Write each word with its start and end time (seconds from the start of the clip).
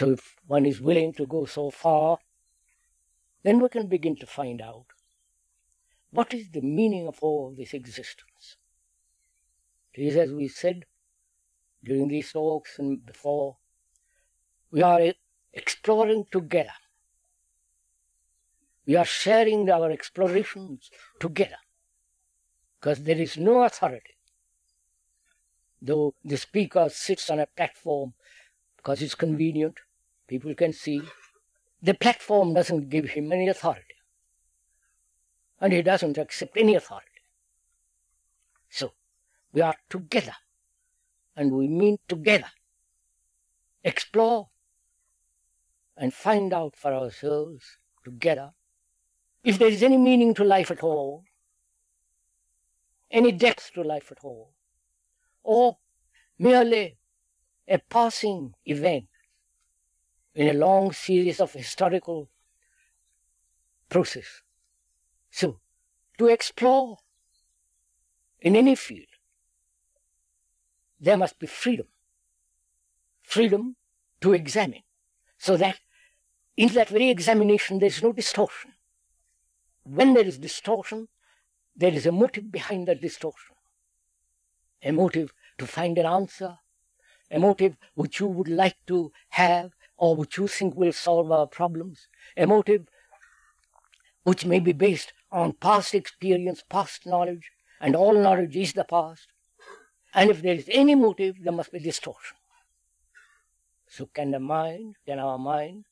So 0.00 0.12
if 0.12 0.36
one 0.46 0.64
is 0.64 0.80
willing 0.80 1.12
to 1.18 1.26
go 1.26 1.44
so 1.44 1.68
far, 1.68 2.20
then 3.42 3.60
we 3.60 3.68
can 3.68 3.86
begin 3.86 4.16
to 4.16 4.26
find 4.26 4.62
out 4.62 4.86
what 6.10 6.32
is 6.32 6.48
the 6.48 6.62
meaning 6.62 7.06
of 7.06 7.18
all 7.20 7.54
this 7.54 7.74
existence. 7.74 8.56
It 9.92 10.00
is 10.00 10.16
as 10.16 10.32
we 10.32 10.48
said 10.48 10.86
during 11.84 12.08
these 12.08 12.32
talks 12.32 12.78
and 12.78 13.04
before, 13.04 13.58
we 14.70 14.80
are 14.80 15.12
exploring 15.52 16.24
together. 16.32 16.80
We 18.86 18.96
are 18.96 19.04
sharing 19.04 19.68
our 19.68 19.90
explorations 19.90 20.90
together 21.18 21.60
because 22.80 23.02
there 23.02 23.18
is 23.18 23.36
no 23.36 23.64
authority. 23.64 24.16
Though 25.82 26.14
the 26.24 26.38
speaker 26.38 26.88
sits 26.88 27.28
on 27.28 27.38
a 27.38 27.44
platform 27.44 28.14
because 28.78 29.02
it's 29.02 29.14
convenient, 29.14 29.78
people 30.30 30.54
can 30.54 30.72
see, 30.72 31.02
the 31.82 31.92
platform 31.92 32.54
doesn't 32.54 32.88
give 32.88 33.10
him 33.10 33.32
any 33.32 33.48
authority. 33.48 33.96
And 35.60 35.72
he 35.72 35.82
doesn't 35.82 36.16
accept 36.16 36.56
any 36.56 36.76
authority. 36.76 37.06
So, 38.68 38.92
we 39.52 39.60
are 39.60 39.74
together, 39.90 40.36
and 41.36 41.50
we 41.50 41.66
mean 41.66 41.98
together. 42.06 42.52
Explore 43.82 44.48
and 45.96 46.14
find 46.14 46.54
out 46.54 46.76
for 46.76 46.94
ourselves 46.94 47.78
together 48.04 48.52
if 49.42 49.58
there 49.58 49.68
is 49.68 49.82
any 49.82 49.96
meaning 49.96 50.32
to 50.34 50.44
life 50.44 50.70
at 50.70 50.84
all, 50.84 51.24
any 53.10 53.32
depth 53.32 53.72
to 53.74 53.82
life 53.82 54.12
at 54.12 54.18
all, 54.22 54.52
or 55.42 55.78
merely 56.38 56.98
a 57.66 57.78
passing 57.78 58.54
event 58.64 59.09
in 60.40 60.48
a 60.48 60.58
long 60.58 60.90
series 60.90 61.38
of 61.38 61.52
historical 61.52 62.30
process. 63.90 64.40
So, 65.30 65.60
to 66.16 66.28
explore 66.28 66.96
in 68.40 68.56
any 68.56 68.74
field, 68.74 69.12
there 70.98 71.18
must 71.18 71.38
be 71.38 71.46
freedom. 71.46 71.88
Freedom 73.22 73.76
to 74.22 74.32
examine, 74.32 74.84
so 75.36 75.58
that 75.58 75.78
in 76.56 76.68
that 76.68 76.88
very 76.88 77.10
examination 77.10 77.78
there 77.78 77.94
is 77.94 78.02
no 78.02 78.10
distortion. 78.14 78.72
When 79.82 80.14
there 80.14 80.24
is 80.24 80.38
distortion, 80.38 81.08
there 81.76 81.92
is 81.92 82.06
a 82.06 82.12
motive 82.12 82.50
behind 82.50 82.88
that 82.88 83.02
distortion. 83.02 83.56
A 84.82 84.90
motive 84.90 85.34
to 85.58 85.66
find 85.66 85.98
an 85.98 86.06
answer, 86.06 86.56
a 87.30 87.38
motive 87.38 87.76
which 87.94 88.20
you 88.20 88.26
would 88.26 88.48
like 88.48 88.78
to 88.86 89.12
have 89.28 89.72
or 90.00 90.16
which 90.16 90.38
you 90.38 90.48
think 90.48 90.74
will 90.74 90.92
solve 90.92 91.30
our 91.30 91.46
problems, 91.46 92.08
a 92.34 92.46
motive 92.46 92.88
which 94.24 94.46
may 94.46 94.58
be 94.58 94.72
based 94.72 95.12
on 95.30 95.52
past 95.52 95.94
experience, 95.94 96.64
past 96.68 97.06
knowledge, 97.06 97.52
and 97.80 97.94
all 97.94 98.14
knowledge 98.14 98.56
is 98.56 98.72
the 98.72 98.84
past. 98.84 99.28
And 100.14 100.30
if 100.30 100.40
there 100.40 100.54
is 100.54 100.68
any 100.72 100.94
motive, 100.94 101.36
there 101.42 101.52
must 101.52 101.70
be 101.70 101.78
distortion. 101.78 102.38
So 103.88 104.06
can 104.06 104.30
the 104.30 104.40
mind, 104.40 104.96
can 105.06 105.18
our 105.18 105.38
mind, 105.38 105.84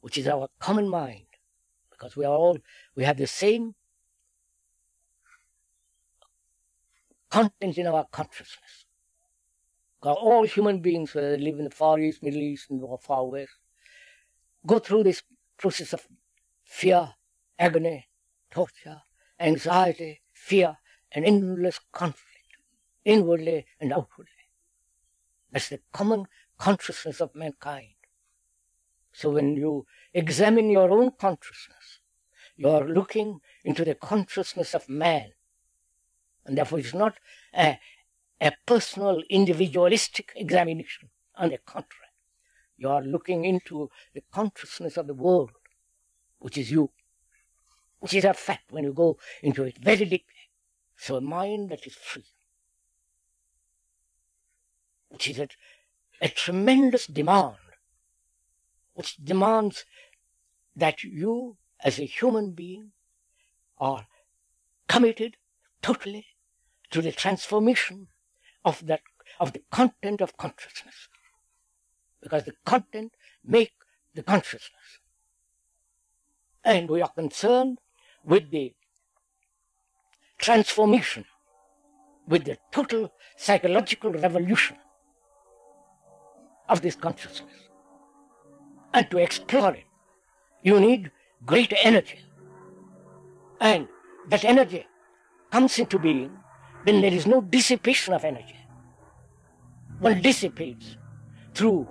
which 0.00 0.16
is 0.16 0.26
our 0.26 0.48
common 0.58 0.88
mind, 0.88 1.26
because 1.90 2.16
we 2.16 2.24
are 2.24 2.34
all, 2.34 2.58
we 2.96 3.04
have 3.04 3.18
the 3.18 3.26
same 3.26 3.74
content 7.30 7.76
in 7.76 7.86
our 7.86 8.06
consciousness. 8.10 8.83
All 10.12 10.44
human 10.44 10.80
beings, 10.80 11.14
whether 11.14 11.36
they 11.36 11.42
live 11.42 11.58
in 11.58 11.64
the 11.64 11.70
Far 11.70 11.98
East, 11.98 12.22
Middle 12.22 12.42
East, 12.42 12.66
or 12.70 12.98
Far 12.98 13.26
West, 13.26 13.52
go 14.66 14.78
through 14.78 15.04
this 15.04 15.22
process 15.56 15.92
of 15.92 16.06
fear, 16.64 17.14
agony, 17.58 18.08
torture, 18.50 19.02
anxiety, 19.40 20.20
fear, 20.32 20.78
and 21.12 21.24
endless 21.24 21.80
conflict, 21.92 22.58
inwardly 23.04 23.66
and 23.80 23.92
outwardly. 23.92 24.32
That's 25.50 25.68
the 25.68 25.80
common 25.92 26.26
consciousness 26.58 27.20
of 27.20 27.34
mankind. 27.34 27.94
So 29.12 29.30
when 29.30 29.54
you 29.54 29.86
examine 30.12 30.70
your 30.70 30.90
own 30.90 31.12
consciousness, 31.18 32.00
you 32.56 32.68
are 32.68 32.84
looking 32.84 33.40
into 33.64 33.84
the 33.84 33.94
consciousness 33.94 34.74
of 34.74 34.88
man. 34.88 35.32
And 36.44 36.58
therefore 36.58 36.80
it's 36.80 36.94
not 36.94 37.14
a, 37.56 37.78
a 38.44 38.52
personal, 38.66 39.22
individualistic 39.30 40.32
examination. 40.36 41.08
On 41.36 41.48
the 41.48 41.58
contrary, 41.58 42.12
you 42.76 42.90
are 42.90 43.02
looking 43.02 43.46
into 43.46 43.90
the 44.12 44.22
consciousness 44.30 44.98
of 44.98 45.06
the 45.06 45.14
world, 45.14 45.50
which 46.38 46.58
is 46.58 46.70
you, 46.70 46.90
which 48.00 48.12
is 48.12 48.24
a 48.24 48.34
fact 48.34 48.70
when 48.70 48.84
you 48.84 48.92
go 48.92 49.16
into 49.42 49.64
it 49.64 49.78
very 49.78 50.04
deeply. 50.04 50.50
So 50.96 51.16
a 51.16 51.20
mind 51.22 51.70
that 51.70 51.86
is 51.86 51.94
free, 51.94 52.26
which 55.08 55.28
is 55.28 55.38
a, 55.38 55.48
a 56.20 56.28
tremendous 56.28 57.06
demand, 57.06 57.56
which 58.92 59.16
demands 59.16 59.86
that 60.76 61.02
you, 61.02 61.56
as 61.82 61.98
a 61.98 62.04
human 62.04 62.52
being, 62.52 62.92
are 63.78 64.06
committed 64.86 65.38
totally 65.80 66.26
to 66.90 67.00
the 67.00 67.10
transformation 67.10 68.08
of 68.64 68.86
that 68.86 69.00
of 69.40 69.52
the 69.52 69.62
content 69.70 70.20
of 70.20 70.36
consciousness. 70.36 71.08
Because 72.22 72.44
the 72.44 72.54
content 72.64 73.12
make 73.44 73.72
the 74.14 74.22
consciousness. 74.22 75.00
And 76.64 76.88
we 76.88 77.02
are 77.02 77.08
concerned 77.08 77.78
with 78.24 78.50
the 78.50 78.74
transformation, 80.38 81.24
with 82.26 82.44
the 82.44 82.58
total 82.72 83.12
psychological 83.36 84.10
revolution 84.12 84.76
of 86.68 86.80
this 86.80 86.94
consciousness. 86.94 87.52
And 88.92 89.10
to 89.10 89.18
explore 89.18 89.74
it, 89.74 89.84
you 90.62 90.80
need 90.80 91.10
great 91.44 91.72
energy. 91.82 92.20
And 93.60 93.88
that 94.28 94.44
energy 94.44 94.86
comes 95.50 95.78
into 95.78 95.98
being 95.98 96.30
when 96.84 97.00
there 97.00 97.12
is 97.12 97.26
no 97.26 97.40
dissipation 97.40 98.14
of 98.14 98.24
energy. 98.24 98.56
One 99.98 100.20
dissipates 100.20 100.96
through 101.54 101.88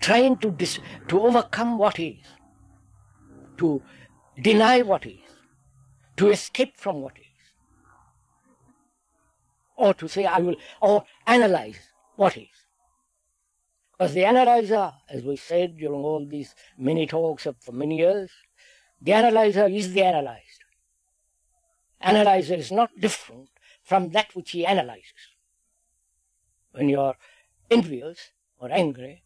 trying 0.00 0.36
to, 0.38 0.50
dis- 0.50 0.80
to 1.08 1.20
overcome 1.20 1.78
what 1.78 1.98
is, 1.98 2.24
to 3.58 3.80
deny 4.40 4.82
what 4.82 5.06
is, 5.06 5.20
to 6.16 6.30
escape 6.30 6.76
from 6.76 7.02
what 7.02 7.16
is, 7.16 7.26
or 9.76 9.94
to 9.94 10.08
say, 10.08 10.24
I 10.24 10.38
will, 10.38 10.56
or 10.80 11.04
analyze 11.26 11.78
what 12.16 12.36
is. 12.36 12.48
Because 13.92 14.14
the 14.14 14.24
analyzer, 14.24 14.92
as 15.08 15.22
we 15.22 15.36
said 15.36 15.76
during 15.76 16.00
all 16.00 16.26
these 16.28 16.54
many 16.76 17.06
talks 17.06 17.46
of, 17.46 17.56
for 17.60 17.72
many 17.72 17.98
years, 17.98 18.30
the 19.00 19.12
analyzer 19.12 19.66
is 19.66 19.92
the 19.92 20.02
analyzed. 20.02 20.64
Analyzer 22.00 22.54
is 22.54 22.72
not 22.72 22.90
different 22.98 23.48
from 23.92 24.08
that 24.08 24.34
which 24.34 24.52
he 24.52 24.64
analyzes. 24.64 25.22
When 26.70 26.88
you 26.88 26.98
are 26.98 27.16
envious 27.70 28.30
or 28.58 28.72
angry 28.72 29.22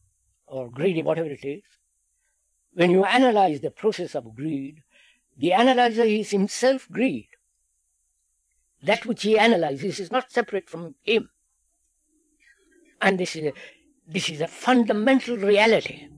or 0.49 0.69
greedy, 0.69 1.05
whatever 1.05 1.29
it 1.29 1.45
is, 1.45 1.63
when 2.73 2.91
you 2.91 3.05
analyze 3.05 3.61
the 3.61 3.71
process 3.71 4.17
of 4.17 4.35
greed, 4.35 4.83
the 5.39 5.53
analyzer 5.53 6.03
is 6.03 6.33
himself 6.33 6.89
greed. 6.91 7.29
That 8.83 9.07
which 9.07 9.23
he 9.23 9.39
analyzes 9.39 10.01
is 10.01 10.11
not 10.11 10.33
separate 10.33 10.69
from 10.69 10.97
him. 11.05 11.31
And 13.01 13.21
this 13.21 13.37
is 13.37 13.45
a, 13.45 13.53
this 14.09 14.29
is 14.29 14.41
a 14.41 14.49
fundamental 14.49 15.37
reality. 15.37 16.09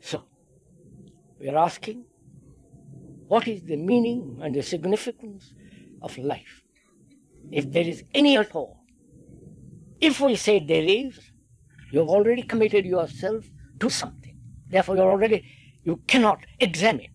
So, 0.00 0.24
we 1.38 1.50
are 1.50 1.58
asking, 1.58 2.06
what 3.28 3.46
is 3.46 3.60
the 3.60 3.76
meaning 3.76 4.38
and 4.40 4.54
the 4.54 4.62
significance 4.62 5.52
of 6.00 6.16
life? 6.16 6.62
If 7.50 7.70
there 7.70 7.86
is 7.86 8.04
any 8.14 8.36
at 8.36 8.54
all. 8.54 8.78
If 10.00 10.20
we 10.20 10.36
say 10.36 10.58
there 10.58 10.82
is, 10.82 11.18
you 11.92 12.00
have 12.00 12.08
already 12.08 12.42
committed 12.42 12.84
yourself 12.84 13.46
to 13.80 13.88
something. 13.88 14.36
Therefore, 14.68 14.96
you're 14.96 15.10
already, 15.10 15.44
you 15.84 16.02
cannot 16.06 16.44
examine. 16.58 17.12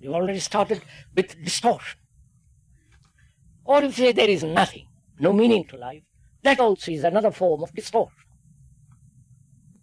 You've 0.00 0.14
already 0.14 0.40
started 0.40 0.82
with 1.14 1.42
distortion. 1.42 1.98
Or 3.64 3.82
if 3.82 3.98
you 3.98 4.06
say 4.06 4.12
there 4.12 4.28
is 4.28 4.44
nothing, 4.44 4.86
no 5.18 5.32
meaning 5.32 5.64
to 5.68 5.76
life, 5.76 6.02
that 6.42 6.60
also 6.60 6.90
is 6.90 7.04
another 7.04 7.30
form 7.30 7.62
of 7.62 7.72
distortion. 7.74 8.18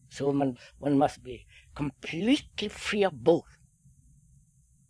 So 0.09 0.29
one, 0.29 0.57
one 0.77 0.97
must 0.97 1.23
be 1.23 1.47
completely 1.73 2.67
free 2.67 3.03
of 3.03 3.23
both, 3.23 3.57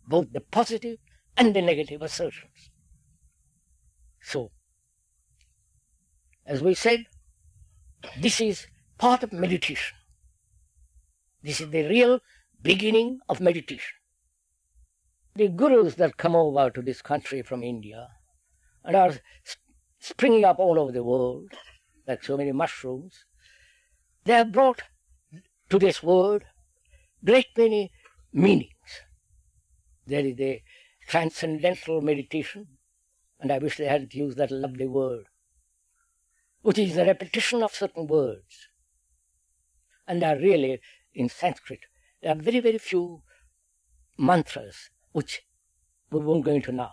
both 0.06 0.32
the 0.32 0.40
positive 0.40 0.98
and 1.36 1.54
the 1.54 1.62
negative 1.62 2.02
assertions. 2.02 2.71
So, 4.22 4.50
as 6.46 6.62
we 6.62 6.74
said, 6.74 7.06
this 8.18 8.40
is 8.40 8.66
part 8.98 9.22
of 9.22 9.32
meditation. 9.32 9.96
This 11.42 11.60
is 11.60 11.70
the 11.70 11.88
real 11.88 12.20
beginning 12.62 13.18
of 13.28 13.40
meditation. 13.40 13.94
The 15.34 15.48
gurus 15.48 15.94
that 15.96 16.16
come 16.16 16.36
over 16.36 16.70
to 16.70 16.82
this 16.82 17.02
country 17.02 17.42
from 17.42 17.62
India 17.62 18.08
and 18.84 18.94
are 18.94 19.14
springing 19.98 20.44
up 20.44 20.58
all 20.58 20.78
over 20.78 20.92
the 20.92 21.02
world, 21.02 21.52
like 22.06 22.22
so 22.22 22.36
many 22.36 22.52
mushrooms, 22.52 23.24
they 24.24 24.34
have 24.34 24.52
brought 24.52 24.82
to 25.70 25.78
this 25.78 26.02
world 26.02 26.42
great 27.24 27.46
many 27.56 27.90
meanings. 28.32 28.70
There 30.06 30.24
is 30.24 30.36
the 30.36 30.60
transcendental 31.08 32.00
meditation, 32.00 32.66
and 33.42 33.50
I 33.50 33.58
wish 33.58 33.76
they 33.76 33.86
hadn't 33.86 34.14
used 34.14 34.38
that 34.38 34.52
lovely 34.52 34.86
word, 34.86 35.24
which 36.62 36.78
is 36.78 36.94
the 36.94 37.04
repetition 37.04 37.60
of 37.62 37.74
certain 37.74 38.06
words. 38.06 38.68
And 40.06 40.22
there 40.22 40.36
are 40.36 40.38
really, 40.38 40.80
in 41.12 41.28
Sanskrit, 41.28 41.80
there 42.22 42.32
are 42.32 42.40
very, 42.40 42.60
very 42.60 42.78
few 42.78 43.22
mantras 44.16 44.90
which 45.10 45.42
we 46.10 46.20
won't 46.20 46.44
go 46.44 46.52
into 46.52 46.70
now. 46.70 46.92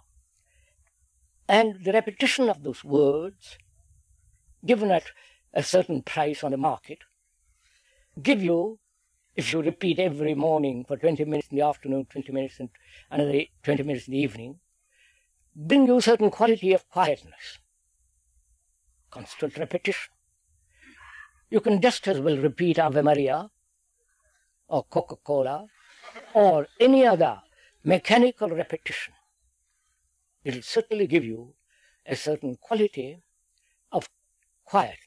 And 1.48 1.84
the 1.86 1.94
repetition 1.94 2.50
of 2.50 2.64
those 2.64 2.84
words, 2.84 3.58
given 4.66 4.90
at 4.90 5.12
a 5.54 5.62
certain 5.62 6.02
price 6.02 6.44
on 6.44 6.52
the 6.52 6.58
market, 6.58 7.00
give 8.20 8.42
you, 8.42 8.80
if 9.36 9.54
you 9.54 9.62
repeat 9.62 10.00
every 10.00 10.34
morning 10.34 10.84
for 10.84 10.98
20 10.98 11.26
minutes 11.26 11.50
in 11.52 11.58
the 11.58 11.66
afternoon, 11.66 12.08
20 12.10 12.32
minutes 12.32 12.60
and 12.60 12.70
another 13.12 13.44
20 13.64 13.84
minutes 13.84 14.08
in 14.08 14.14
the 14.14 14.20
evening, 14.20 14.60
bring 15.56 15.88
you 15.88 15.98
a 15.98 16.02
certain 16.02 16.30
quality 16.30 16.74
of 16.74 16.88
quietness, 16.90 17.60
constant 19.12 19.58
repetition. 19.58 20.14
You 21.50 21.60
can 21.62 21.82
just 21.82 22.08
as 22.08 22.20
well 22.20 22.38
repeat 22.38 22.80
Ave 22.80 23.02
Maria 23.02 23.50
or 24.68 24.84
Coca-Cola 24.84 25.68
or 26.34 26.68
any 26.80 27.06
other 27.06 27.42
mechanical 27.84 28.50
repetition. 28.50 29.14
It 30.44 30.56
will 30.56 30.62
certainly 30.62 31.08
give 31.08 31.26
you 31.26 31.56
a 32.06 32.16
certain 32.16 32.56
quality 32.56 33.22
of 33.92 34.08
quietness. 34.66 34.98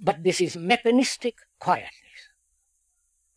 But 0.00 0.22
this 0.22 0.40
is 0.40 0.56
mechanistic 0.56 1.36
quietness 1.58 1.92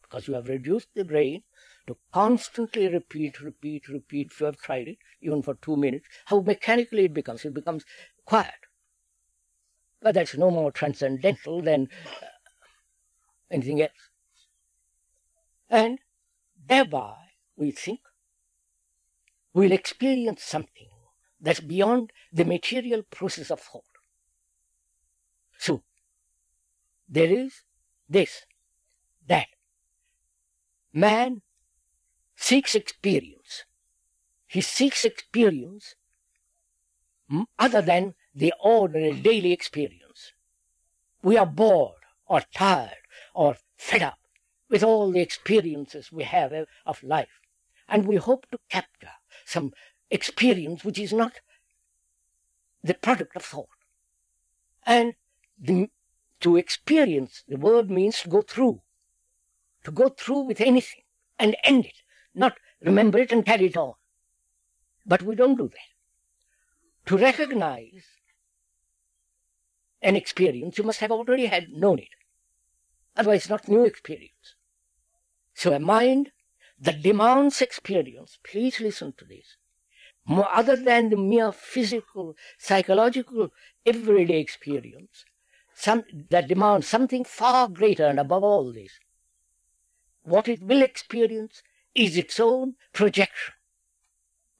because 0.01 0.27
you 0.27 0.33
have 0.33 0.47
reduced 0.47 0.89
the 0.93 1.05
brain 1.05 1.43
to 1.87 1.97
constantly 2.13 2.87
repeat, 2.87 3.41
repeat, 3.41 3.87
repeat. 3.87 4.31
If 4.31 4.39
you 4.39 4.45
have 4.45 4.57
tried 4.57 4.87
it, 4.87 4.97
even 5.21 5.41
for 5.41 5.55
two 5.55 5.75
minutes, 5.75 6.05
how 6.25 6.41
mechanically 6.41 7.05
it 7.05 7.13
becomes. 7.13 7.45
It 7.45 7.53
becomes 7.53 7.83
quiet. 8.25 8.53
But 10.01 10.15
that's 10.15 10.35
no 10.35 10.49
more 10.49 10.71
transcendental 10.71 11.61
than 11.61 11.89
uh, 12.21 12.25
anything 13.51 13.81
else. 13.81 14.09
And 15.69 15.99
thereby, 16.67 17.15
we 17.55 17.71
think, 17.71 17.99
we'll 19.53 19.71
experience 19.71 20.43
something 20.43 20.89
that's 21.39 21.59
beyond 21.59 22.11
the 22.31 22.45
material 22.45 23.03
process 23.03 23.51
of 23.51 23.59
thought. 23.59 23.83
So, 25.57 25.83
there 27.07 27.31
is 27.31 27.61
this, 28.09 28.45
that. 29.27 29.47
Man 30.93 31.41
seeks 32.41 32.73
experience. 32.73 33.65
He 34.47 34.61
seeks 34.61 35.05
experience 35.05 35.95
other 37.59 37.81
than 37.81 38.15
the 38.33 38.53
ordinary 38.59 39.13
daily 39.13 39.53
experience. 39.53 40.33
We 41.21 41.37
are 41.37 41.45
bored 41.45 42.01
or 42.25 42.41
tired 42.53 43.03
or 43.35 43.57
fed 43.77 44.01
up 44.01 44.19
with 44.69 44.83
all 44.83 45.11
the 45.11 45.21
experiences 45.21 46.11
we 46.11 46.23
have 46.23 46.51
of 46.85 47.03
life, 47.03 47.39
and 47.87 48.07
we 48.07 48.15
hope 48.15 48.47
to 48.51 48.57
capture 48.69 49.17
some 49.45 49.71
experience 50.09 50.83
which 50.83 50.97
is 50.99 51.13
not 51.13 51.33
the 52.83 52.95
product 52.95 53.35
of 53.35 53.43
thought. 53.43 53.69
And 54.85 55.13
the, 55.59 55.89
to 56.39 56.57
experience, 56.57 57.43
the 57.47 57.57
word 57.57 57.91
means 57.91 58.21
to 58.21 58.29
go 58.29 58.41
through. 58.41 58.81
To 59.83 59.91
go 59.91 60.09
through 60.09 60.41
with 60.41 60.59
anything 60.59 61.03
and 61.37 61.55
end 61.63 61.85
it, 61.85 62.00
not 62.33 62.57
remember 62.81 63.17
it 63.19 63.31
and 63.31 63.45
carry 63.45 63.65
it 63.67 63.77
on. 63.77 63.93
But 65.05 65.23
we 65.23 65.35
don't 65.35 65.57
do 65.57 65.67
that. 65.67 67.09
To 67.09 67.17
recognize 67.17 68.05
an 70.01 70.15
experience, 70.15 70.77
you 70.77 70.83
must 70.83 70.99
have 70.99 71.11
already 71.11 71.47
had 71.47 71.69
known 71.71 71.99
it. 71.99 72.09
Otherwise, 73.15 73.41
it's 73.41 73.49
not 73.49 73.67
new 73.67 73.83
experience. 73.83 74.55
So 75.53 75.73
a 75.73 75.79
mind 75.79 76.31
that 76.79 77.03
demands 77.03 77.61
experience, 77.61 78.39
please 78.43 78.79
listen 78.79 79.13
to 79.17 79.25
this, 79.25 79.57
more 80.25 80.47
other 80.51 80.75
than 80.75 81.09
the 81.09 81.17
mere 81.17 81.51
physical, 81.51 82.35
psychological, 82.57 83.49
everyday 83.85 84.39
experience, 84.39 85.25
some, 85.73 86.03
that 86.29 86.47
demands 86.47 86.87
something 86.87 87.23
far 87.23 87.67
greater 87.67 88.05
and 88.05 88.19
above 88.19 88.43
all 88.43 88.71
this. 88.71 88.99
What 90.23 90.47
it 90.47 90.61
will 90.61 90.81
experience 90.81 91.63
is 91.95 92.17
its 92.17 92.39
own 92.39 92.75
projection. 92.93 93.53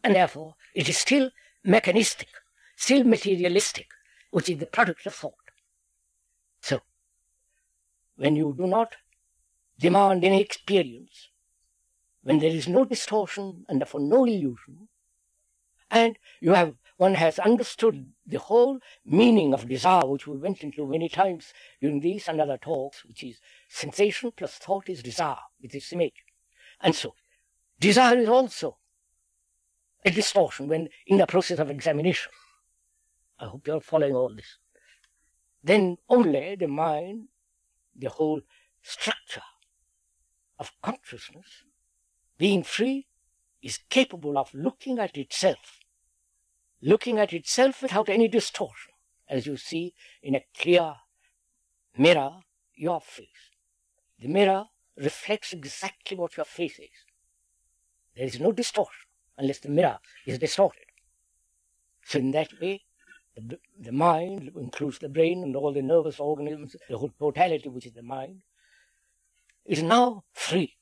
And 0.04 0.16
therefore, 0.16 0.56
it 0.74 0.89
is 0.89 0.98
still 0.98 1.31
mechanistic, 1.63 2.30
still 2.75 3.04
materialistic, 3.04 3.88
which 4.31 4.50
is 4.50 4.57
the 4.57 4.66
product 4.66 5.06
of 5.06 5.13
thought. 5.13 5.33
So, 6.62 6.81
when 8.16 8.36
you 8.36 8.54
do 8.57 8.68
not 8.68 8.95
demand 9.80 10.24
any 10.24 10.42
experience, 10.42 11.30
when 12.24 12.39
there 12.39 12.50
is 12.50 12.68
no 12.68 12.86
distortion 12.86 13.66
and 13.68 13.80
therefore 13.80 14.01
no 14.01 14.25
illusion, 14.25 14.88
and 15.89 16.18
you 16.39 16.54
have 16.54 16.75
one 16.98 17.16
has 17.16 17.39
understood 17.39 18.12
the 18.27 18.38
whole 18.38 18.80
meaning 19.04 19.56
of 19.56 19.68
desire, 19.68 20.06
which 20.06 20.27
we 20.27 20.38
went 20.38 20.62
into 20.62 20.86
many 20.86 21.10
times 21.10 21.51
during 21.81 22.00
these 22.00 22.27
and 22.27 22.39
other 22.39 22.57
talks, 22.57 23.04
which 23.04 23.24
is 23.24 23.39
sensation 23.68 24.31
plus 24.36 24.54
thought 24.54 24.88
is 24.88 25.01
desire 25.01 25.38
with 25.62 25.72
this 25.72 25.92
image. 25.92 26.24
And 26.80 26.94
so, 26.95 27.16
desire 27.81 28.18
is 28.18 28.30
also 28.30 28.78
a 30.06 30.12
distortion 30.12 30.68
when 30.68 30.89
in 31.07 31.18
the 31.18 31.28
process 31.28 31.60
of 31.60 31.69
examination. 31.69 32.31
I 33.39 33.45
hope 33.45 33.68
you're 33.68 33.81
following 33.81 34.16
all 34.16 34.33
this. 34.36 34.57
Then 35.63 35.98
only 36.07 36.56
the 36.56 36.68
mind, 36.68 37.28
the 37.95 38.10
whole 38.10 38.42
structure 38.81 39.44
of 40.57 40.72
consciousness, 40.81 41.65
being 42.38 42.63
free, 42.63 43.08
is 43.62 43.79
capable 43.89 44.38
of 44.38 44.53
looking 44.53 44.98
at 44.98 45.17
itself 45.17 45.82
looking 46.82 47.20
at 47.20 47.34
itself 47.34 47.82
without 47.82 48.10
any 48.10 48.27
distortion, 48.27 48.94
as 49.29 49.46
you 49.46 49.55
see 49.55 49.94
in 50.22 50.36
a 50.36 50.46
clear 50.58 50.96
mirror 51.98 52.39
your 52.75 53.00
face. 53.00 53.27
The 54.20 54.27
mirror 54.27 54.65
reflects 54.98 55.53
exactly 55.53 56.17
what 56.17 56.38
your 56.38 56.46
face 56.46 56.79
is. 56.79 56.89
There 58.15 58.25
is 58.25 58.39
no 58.39 58.51
distortion 58.51 59.08
unless 59.38 59.60
the 59.60 59.70
mirror 59.70 60.00
is 60.25 60.39
distorted. 60.39 60.86
So 62.06 62.20
in 62.20 62.32
that 62.32 62.50
way, 62.60 62.84
the, 63.36 63.60
the 63.80 63.91
mind 63.91 64.51
includes 64.56 65.00
the 65.00 65.10
brain 65.10 65.44
and 65.44 65.56
all 65.56 65.74
the 65.74 65.82
nervous 65.82 66.20
organisms, 66.20 66.75
the 66.89 66.98
whole 66.98 67.12
totality 67.18 67.70
which 67.70 67.86
is 67.86 67.94
the 67.94 68.03
mind, 68.03 68.41
is 69.65 69.82
now 69.82 70.24
free, 70.34 70.75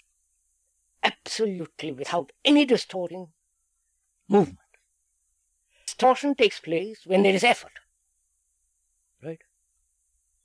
absolutely 1.03 1.91
without 1.91 2.31
any 2.43 2.65
distorting 2.65 3.27
movement 4.27 4.59
distortion 5.99 6.33
takes 6.33 6.61
place 6.61 7.01
when 7.05 7.23
there 7.23 7.33
is 7.33 7.43
effort. 7.43 7.73
Right? 9.21 9.41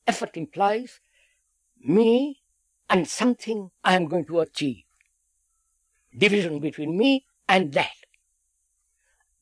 Effort 0.04 0.36
implies 0.36 0.98
me 1.78 2.40
and 2.90 3.06
something 3.06 3.70
I 3.84 3.94
am 3.94 4.06
going 4.06 4.24
to 4.26 4.40
achieve. 4.40 4.83
Division 6.16 6.60
between 6.60 6.96
me 6.96 7.24
and 7.48 7.72
that. 7.72 7.90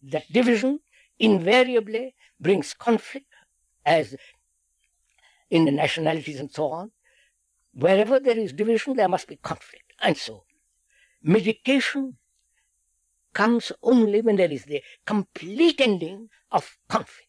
That 0.03 0.33
division 0.33 0.81
invariably 1.19 2.15
brings 2.41 2.75
conflict, 2.75 3.27
as 3.85 4.17
in 5.51 5.65
the 5.65 5.71
nationalities 5.71 6.41
and 6.41 6.51
so 6.51 6.71
on. 6.71 6.91
Wherever 7.75 8.19
there 8.19 8.39
is 8.39 8.53
division, 8.53 8.95
there 8.97 9.09
must 9.09 9.29
be 9.29 9.37
conflict. 9.37 9.93
And 10.01 10.17
so, 10.17 10.45
meditation 11.23 12.17
comes 13.33 13.73
only 13.83 14.21
when 14.21 14.37
there 14.37 14.51
is 14.51 14.65
the 14.65 14.83
complete 15.07 15.81
ending 15.81 16.29
of 16.51 16.77
conflict. 16.89 17.29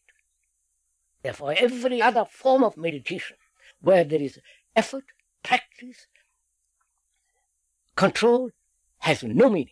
Therefore, 1.22 1.54
every 1.56 2.02
other 2.02 2.26
form 2.30 2.64
of 2.64 2.76
meditation 2.76 3.36
where 3.80 4.04
there 4.04 4.20
is 4.20 4.38
effort, 4.76 5.04
practice, 5.42 6.06
control 7.96 8.50
has 9.04 9.22
no 9.22 9.50
meaning. 9.50 9.68